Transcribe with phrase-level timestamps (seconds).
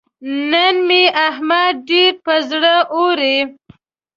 [0.49, 3.37] نن مې احمد ډېر پر زړه اوري.